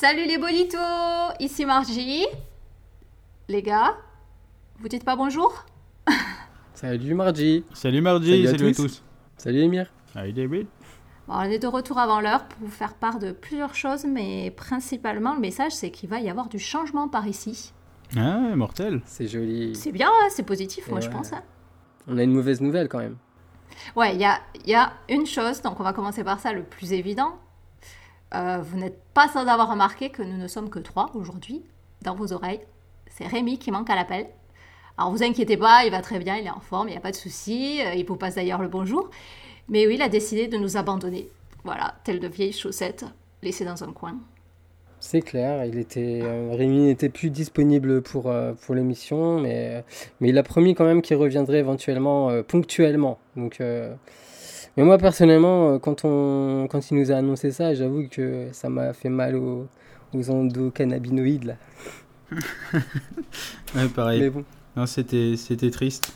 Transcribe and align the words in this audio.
Salut 0.00 0.24
les 0.24 0.38
bonitos, 0.38 0.78
ici 1.40 1.66
Margie. 1.66 2.24
Les 3.48 3.60
gars, 3.60 3.98
vous 4.78 4.88
dites 4.88 5.04
pas 5.04 5.14
bonjour? 5.14 5.66
Salut 6.72 7.12
Margie. 7.12 7.66
Salut 7.74 8.00
Margie, 8.00 8.46
salut, 8.46 8.70
à, 8.70 8.72
tous. 8.72 9.02
Salut 9.36 9.58
Emir. 9.58 9.92
Salut 10.14 10.32
David. 10.32 10.68
Bon, 11.28 11.34
on 11.34 11.42
est 11.42 11.58
de 11.58 11.66
retour 11.66 11.98
avant 11.98 12.22
l'heure 12.22 12.46
pour 12.46 12.66
vous 12.66 12.72
faire 12.72 12.94
part 12.94 13.18
de 13.18 13.30
plusieurs 13.30 13.74
choses, 13.74 14.06
mais 14.06 14.50
principalement 14.52 15.34
le 15.34 15.40
message 15.40 15.72
c'est 15.72 15.90
qu'il 15.90 16.08
va 16.08 16.18
y 16.18 16.30
avoir 16.30 16.48
du 16.48 16.58
changement 16.58 17.06
par 17.06 17.26
ici. 17.26 17.74
Ah, 18.16 18.56
mortel. 18.56 19.02
C'est 19.04 19.28
joli. 19.28 19.76
C'est 19.76 19.92
bien, 19.92 20.08
hein, 20.08 20.28
c'est 20.30 20.46
positif, 20.46 20.88
moi 20.88 21.00
je 21.00 21.10
pense. 21.10 21.34
Hein. 21.34 21.42
On 22.08 22.16
a 22.16 22.22
une 22.22 22.32
mauvaise 22.32 22.62
nouvelle 22.62 22.88
quand 22.88 23.00
même. 23.00 23.18
Ouais, 23.94 24.14
il 24.14 24.20
y 24.22 24.24
a, 24.24 24.40
y 24.66 24.72
a 24.72 24.94
une 25.10 25.26
chose, 25.26 25.60
donc 25.60 25.78
on 25.78 25.82
va 25.82 25.92
commencer 25.92 26.24
par 26.24 26.40
ça, 26.40 26.54
le 26.54 26.62
plus 26.62 26.94
évident. 26.94 27.38
Euh, 28.34 28.58
vous 28.62 28.78
n'êtes 28.78 29.00
pas 29.12 29.28
sans 29.28 29.46
avoir 29.46 29.70
remarqué 29.70 30.10
que 30.10 30.22
nous 30.22 30.36
ne 30.36 30.46
sommes 30.46 30.70
que 30.70 30.78
trois 30.78 31.10
aujourd'hui 31.14 31.62
dans 32.02 32.14
vos 32.14 32.32
oreilles. 32.32 32.60
C'est 33.08 33.26
Rémi 33.26 33.58
qui 33.58 33.70
manque 33.70 33.90
à 33.90 33.96
l'appel. 33.96 34.26
Alors 34.96 35.10
vous 35.10 35.22
inquiétez 35.22 35.56
pas, 35.56 35.84
il 35.84 35.90
va 35.90 36.00
très 36.00 36.18
bien, 36.18 36.36
il 36.36 36.46
est 36.46 36.50
en 36.50 36.60
forme, 36.60 36.88
il 36.88 36.92
n'y 36.92 36.96
a 36.96 37.00
pas 37.00 37.10
de 37.10 37.16
souci. 37.16 37.80
Euh, 37.84 37.94
il 37.94 38.06
vous 38.06 38.16
passe 38.16 38.36
d'ailleurs 38.36 38.62
le 38.62 38.68
bonjour. 38.68 39.10
Mais 39.68 39.86
oui, 39.86 39.94
il 39.94 40.02
a 40.02 40.08
décidé 40.08 40.46
de 40.46 40.56
nous 40.56 40.76
abandonner. 40.76 41.28
Voilà, 41.64 41.94
tel 42.04 42.20
de 42.20 42.28
vieilles 42.28 42.52
chaussettes 42.52 43.04
laissées 43.42 43.64
dans 43.64 43.82
un 43.82 43.92
coin. 43.92 44.16
C'est 45.02 45.22
clair, 45.22 45.64
il 45.64 45.78
était, 45.78 46.20
euh, 46.22 46.52
Rémi 46.52 46.80
n'était 46.80 47.08
plus 47.08 47.30
disponible 47.30 48.02
pour, 48.02 48.30
pour 48.60 48.74
l'émission, 48.74 49.40
mais, 49.40 49.82
mais 50.20 50.28
il 50.28 50.36
a 50.36 50.42
promis 50.42 50.74
quand 50.74 50.84
même 50.84 51.00
qu'il 51.00 51.16
reviendrait 51.16 51.58
éventuellement, 51.58 52.42
ponctuellement. 52.42 53.18
Donc 53.34 53.60
mais 54.76 54.84
moi, 54.84 54.98
personnellement, 54.98 55.74
euh, 55.74 55.78
quand, 55.78 56.04
on, 56.04 56.66
quand 56.70 56.90
il 56.90 56.98
nous 56.98 57.10
a 57.12 57.16
annoncé 57.16 57.50
ça, 57.50 57.74
j'avoue 57.74 58.08
que 58.08 58.48
ça 58.52 58.68
m'a 58.68 58.92
fait 58.92 59.08
mal 59.08 59.36
aux, 59.36 59.66
aux 60.14 60.30
endocannabinoïdes. 60.30 61.44
Là. 61.44 61.54
ouais, 63.74 63.88
pareil. 63.94 64.20
Mais 64.20 64.30
bon. 64.30 64.44
Non, 64.76 64.86
c'était, 64.86 65.34
c'était 65.36 65.70
triste. 65.70 66.12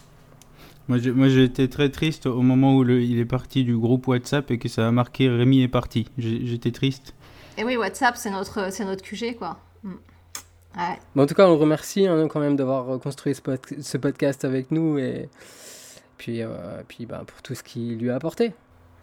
Moi, 0.87 0.99
j'ai 0.99 1.45
été 1.45 1.69
très 1.69 1.89
triste 1.89 2.27
au 2.27 2.43
moment 2.43 2.77
où 2.77 2.85
le, 2.85 3.01
il 3.01 3.19
est 3.19 3.25
parti 3.25 3.65
du 3.65 3.77
groupe 3.77 4.07
WhatsApp 4.07 4.51
et 4.51 4.59
que 4.59 4.69
ça 4.69 4.87
a 4.87 4.91
marqué 4.91 5.31
Rémi 5.31 5.63
est 5.63 5.69
parti. 5.69 6.07
J'étais 6.19 6.73
triste. 6.73 7.15
Et 7.57 7.65
oui, 7.65 7.77
WhatsApp, 7.77 8.17
c'est 8.17 8.31
notre, 8.31 8.71
c'est 8.71 8.85
notre 8.85 9.03
QG, 9.03 9.37
quoi. 9.37 9.59
Mm. 9.83 9.93
Ouais. 10.77 11.23
en 11.23 11.27
tout 11.27 11.35
cas, 11.35 11.47
on 11.47 11.51
le 11.51 11.57
remercie 11.57 12.07
hein, 12.07 12.27
quand 12.29 12.41
même 12.41 12.57
d'avoir 12.57 12.99
construit 12.99 13.33
ce, 13.35 13.41
ce 13.81 13.97
podcast 13.97 14.45
avec 14.45 14.73
nous 14.73 14.99
et, 14.99 15.29
puis, 16.17 16.43
euh, 16.43 16.83
puis 16.87 17.07
ben, 17.07 17.25
pour 17.25 17.43
tout 17.43 17.55
ce 17.55 17.63
qu'il 17.63 17.99
lui 17.99 18.11
a 18.11 18.17
apporté. 18.17 18.53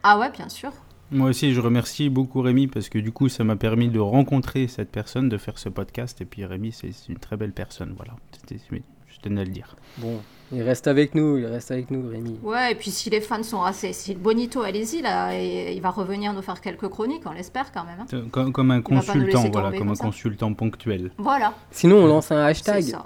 Ah 0.04 0.20
ouais, 0.20 0.32
bien 0.32 0.50
sûr. 0.50 0.72
Moi 1.12 1.30
aussi, 1.30 1.54
je 1.54 1.60
remercie 1.60 2.10
beaucoup 2.10 2.42
Rémi 2.42 2.68
parce 2.68 2.88
que 2.88 2.98
du 2.98 3.12
coup, 3.12 3.28
ça 3.28 3.44
m'a 3.44 3.58
permis 3.58 3.90
de 3.90 4.00
rencontrer 4.00 4.68
cette 4.68 4.90
personne, 4.90 5.28
de 5.28 5.38
faire 5.38 5.58
ce 5.58 5.68
podcast. 5.68 6.22
Et 6.22 6.26
puis 6.26 6.46
Rémi, 6.46 6.72
c'est 6.72 6.92
une 7.10 7.18
très 7.18 7.36
belle 7.36 7.52
personne, 7.52 7.94
voilà. 7.98 8.14
Je 8.50 9.20
tenais 9.22 9.42
à 9.42 9.44
le 9.44 9.50
dire. 9.52 9.76
Bon, 9.98 10.22
il 10.54 10.62
reste 10.62 10.88
avec 10.88 11.14
nous, 11.14 11.38
il 11.38 11.46
reste 11.46 11.70
avec 11.70 11.92
nous, 11.92 12.10
Rémi. 12.10 12.40
Ouais, 12.42 12.72
et 12.72 12.76
puis 12.76 12.92
si 12.92 13.10
les 13.10 13.20
fans 13.20 13.44
sont 13.44 13.62
assez, 13.62 13.92
si 13.92 14.16
Bonito, 14.16 14.62
allez-y 14.62 15.02
là, 15.02 15.38
et 15.38 15.74
il 15.76 15.82
va 15.82 15.90
revenir 15.90 16.32
nous 16.32 16.42
faire 16.42 16.62
quelques 16.62 16.88
chroniques, 16.88 17.24
on 17.26 17.34
l'espère 17.34 17.74
quand 17.74 17.84
même. 17.84 18.00
Hein. 18.00 18.24
Comme, 18.32 18.54
comme, 18.54 18.72
un 18.72 18.82
consultant, 18.82 19.50
voilà, 19.52 19.78
comme 19.78 19.90
un 19.90 19.96
consultant 19.96 20.54
ponctuel. 20.54 21.12
Voilà. 21.18 21.54
Sinon, 21.72 21.98
on 21.98 22.08
lance 22.08 22.32
un 22.32 22.42
hashtag. 22.42 22.84
Ça. 22.84 23.06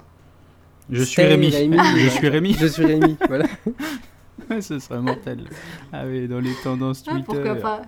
Je 0.90 1.02
suis 1.02 1.22
Rémi. 1.22 1.50
Je 1.50 2.08
suis 2.08 2.28
Rémi. 2.28 2.52
Je 2.54 2.66
suis 2.66 2.84
Rémi. 2.84 3.16
Voilà. 3.26 3.46
Ce 4.60 4.78
serait 4.78 5.00
mortel. 5.00 5.44
Ah 5.92 6.04
oui, 6.06 6.28
dans 6.28 6.40
les 6.40 6.54
tendances 6.62 7.02
Twitter. 7.02 7.24
pourquoi 7.24 7.54
pas. 7.56 7.82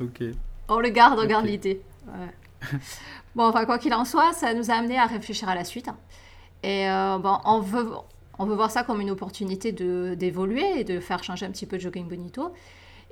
Ok. 0.00 0.22
On 0.68 0.78
le 0.78 0.90
garde 0.90 1.18
en 1.18 1.26
garde 1.26 1.46
l'idée. 1.46 1.80
bon, 3.34 3.44
enfin, 3.44 3.64
quoi 3.64 3.78
qu'il 3.78 3.94
en 3.94 4.04
soit, 4.04 4.32
ça 4.32 4.54
nous 4.54 4.70
a 4.70 4.74
amené 4.74 4.98
à 4.98 5.06
réfléchir 5.06 5.48
à 5.48 5.54
la 5.54 5.64
suite. 5.64 5.88
Et 6.62 6.88
euh, 6.88 7.18
bon, 7.18 7.38
on 7.44 7.60
veut, 7.60 7.86
on 8.38 8.46
veut 8.46 8.54
voir 8.54 8.70
ça 8.70 8.82
comme 8.84 9.00
une 9.00 9.10
opportunité 9.10 9.72
d'évoluer 9.72 10.80
et 10.80 10.84
de 10.84 11.00
faire 11.00 11.24
changer 11.24 11.46
un 11.46 11.50
petit 11.50 11.66
peu 11.66 11.76
de 11.76 11.82
Jogging 11.82 12.08
Bonito. 12.08 12.52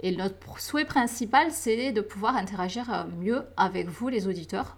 Et 0.03 0.15
notre 0.15 0.61
souhait 0.61 0.85
principal, 0.85 1.51
c'est 1.51 1.93
de 1.93 2.01
pouvoir 2.01 2.37
interagir 2.37 2.93
euh, 2.93 3.05
mieux 3.19 3.43
avec 3.57 3.89
vous, 3.89 4.09
les 4.09 4.29
auditeurs. 4.29 4.77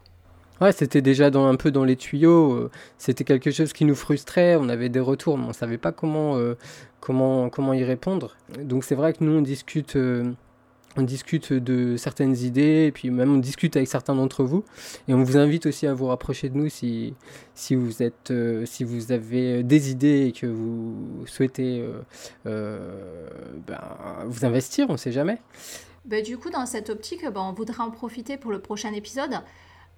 Ouais, 0.61 0.73
c'était 0.73 1.03
déjà 1.03 1.31
dans, 1.31 1.47
un 1.47 1.55
peu 1.55 1.71
dans 1.71 1.85
les 1.85 1.97
tuyaux. 1.97 2.53
Euh, 2.53 2.71
c'était 2.99 3.25
quelque 3.25 3.51
chose 3.51 3.73
qui 3.73 3.85
nous 3.85 3.95
frustrait. 3.95 4.57
On 4.57 4.69
avait 4.69 4.89
des 4.89 5.01
retours, 5.01 5.39
mais 5.39 5.47
on 5.47 5.53
savait 5.53 5.79
pas 5.79 5.93
comment, 5.93 6.37
euh, 6.37 6.55
comment, 7.01 7.49
comment 7.49 7.73
y 7.75 7.85
répondre. 7.85 8.37
Donc 8.63 8.85
c'est 8.85 8.97
vrai 8.97 9.13
que 9.13 9.23
nous, 9.23 9.39
on 9.39 9.43
discute, 9.43 9.95
euh, 9.95 10.33
on 10.97 11.03
discute 11.03 11.53
de 11.53 11.97
certaines 11.97 12.37
idées, 12.37 12.87
et 12.87 12.93
puis 12.93 13.11
même 13.11 13.33
on 13.33 13.39
discute 13.39 13.77
avec 13.77 13.89
certains 13.89 14.17
d'entre 14.17 14.43
vous. 14.43 14.65
Et 15.07 15.15
on 15.15 15.23
vous 15.23 15.37
invite 15.37 15.67
aussi 15.67 15.87
à 15.87 15.95
vous 15.95 16.07
rapprocher 16.07 16.49
de 16.49 16.57
nous 16.57 16.69
si, 16.69 17.15
si, 17.55 17.77
vous, 17.77 18.03
êtes, 18.03 18.33
si 18.65 18.83
vous 18.83 19.13
avez 19.13 19.63
des 19.63 19.93
idées 19.93 20.27
et 20.27 20.33
que 20.33 20.47
vous 20.47 21.25
souhaitez 21.27 21.85
ben, 22.45 23.81
vous 24.27 24.45
investir, 24.45 24.87
on 24.89 24.95
ne 24.95 24.99
sait 24.99 25.13
jamais. 25.13 25.39
Ben, 26.05 26.25
du 26.25 26.37
coup, 26.39 26.51
dans 26.51 26.67
cette 26.67 26.91
optique, 26.91 27.23
ben, 27.23 27.43
on 27.43 27.53
voudrait 27.53 27.83
en 27.83 27.91
profiter 27.91 28.39
pour 28.39 28.51
le 28.51 28.61
prochain 28.61 28.93
épisode 28.93 29.41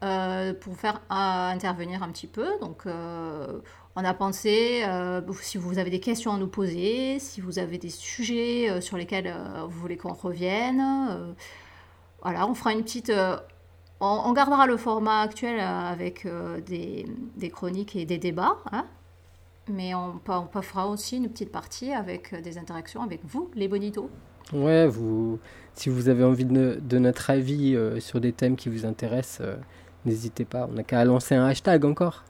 euh, 0.03 0.55
pour 0.55 0.78
faire 0.78 1.03
euh, 1.11 1.50
intervenir 1.53 2.03
un 2.03 2.09
petit 2.09 2.27
peu. 2.27 2.47
Donc, 2.62 2.87
euh, 2.87 3.61
on 3.97 4.03
a 4.03 4.15
pensé, 4.15 4.83
si 5.43 5.59
vous 5.59 5.78
avez 5.78 5.91
des 5.91 6.00
questions 6.00 6.33
à 6.33 6.38
nous 6.38 6.49
poser, 6.49 7.19
si 7.19 7.43
vous 7.43 7.59
avez 7.59 7.77
des 7.77 7.91
sujets 7.91 8.81
sur 8.81 8.97
lesquels 8.97 9.34
vous 9.69 9.78
voulez 9.78 9.99
qu'on 9.99 10.15
revienne, 10.15 11.34
voilà, 12.22 12.47
on 12.47 12.55
fera 12.55 12.72
une 12.72 12.83
petite. 12.83 13.12
On, 13.99 14.33
gardera 14.33 14.66
le 14.66 14.78
format 14.78 15.21
actuel 15.21 15.61
avec 15.61 16.27
des, 16.65 17.50
chroniques 17.50 17.97
et 17.97 18.06
des 18.06 18.17
débats, 18.17 18.59
hein. 18.72 18.87
mais 19.69 19.93
on, 19.94 20.21
on, 20.28 20.62
fera 20.62 20.87
aussi 20.87 21.17
une 21.17 21.28
petite 21.28 21.53
partie 21.53 21.93
avec 21.93 22.41
des 22.41 22.56
interactions 22.56 23.03
avec 23.03 23.21
vous, 23.25 23.50
les 23.55 23.67
bonitos. 23.67 24.09
Ouais, 24.53 24.87
vous, 24.87 25.41
si 25.75 25.91
vous 25.91 26.09
avez 26.09 26.25
envie 26.25 26.47
de 26.47 26.99
notre 26.99 27.28
avis 27.28 27.77
sur 27.99 28.21
des 28.21 28.32
thèmes 28.32 28.55
qui 28.55 28.69
vous 28.71 28.87
intéressent, 28.87 29.43
N'hésitez 30.05 30.44
pas, 30.44 30.66
on 30.71 30.75
n'a 30.75 30.83
qu'à 30.83 31.05
lancer 31.05 31.34
un 31.34 31.47
hashtag 31.47 31.84
encore. 31.84 32.25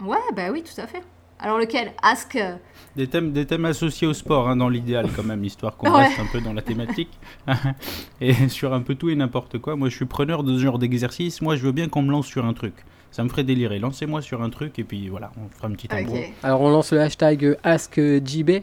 Ouais, 0.00 0.18
bah 0.34 0.50
oui, 0.50 0.62
tout 0.62 0.80
à 0.80 0.86
fait. 0.86 1.02
Alors 1.38 1.58
lequel? 1.58 1.92
Ask. 2.02 2.36
Euh, 2.36 2.54
des 2.94 3.08
thèmes, 3.08 3.32
des 3.32 3.46
thèmes 3.46 3.64
associés 3.64 4.06
au 4.06 4.12
sport, 4.12 4.48
hein, 4.48 4.56
dans 4.56 4.68
l'idéal 4.68 5.08
quand 5.14 5.24
même, 5.24 5.42
histoire 5.42 5.76
qu'on 5.76 5.90
reste 5.96 6.20
un 6.20 6.26
peu 6.26 6.40
dans 6.40 6.52
la 6.52 6.62
thématique. 6.62 7.18
et 8.20 8.48
sur 8.48 8.72
un 8.72 8.80
peu 8.80 8.94
tout 8.94 9.10
et 9.10 9.16
n'importe 9.16 9.58
quoi. 9.58 9.74
Moi, 9.74 9.88
je 9.88 9.96
suis 9.96 10.04
preneur 10.04 10.44
de 10.44 10.56
ce 10.56 10.62
genre 10.62 10.78
d'exercice. 10.78 11.42
Moi, 11.42 11.56
je 11.56 11.62
veux 11.62 11.72
bien 11.72 11.88
qu'on 11.88 12.02
me 12.02 12.12
lance 12.12 12.26
sur 12.26 12.44
un 12.44 12.52
truc. 12.52 12.74
Ça 13.10 13.24
me 13.24 13.28
ferait 13.28 13.44
délirer. 13.44 13.80
Lancez-moi 13.80 14.22
sur 14.22 14.40
un 14.42 14.50
truc 14.50 14.78
et 14.78 14.84
puis 14.84 15.08
voilà, 15.08 15.32
on 15.36 15.48
fera 15.48 15.66
un 15.66 15.72
petit 15.72 15.88
tambour. 15.88 16.16
Alors, 16.44 16.60
on 16.60 16.70
lance 16.70 16.92
le 16.92 17.00
hashtag 17.00 17.58
AskJB. 17.64 18.62